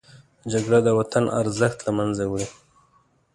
جګړه 0.51 0.79
د 0.83 0.89
وطن 0.99 1.23
ارزښت 1.39 1.79
له 1.87 1.91
منځه 1.97 2.23
وړي 2.31 2.47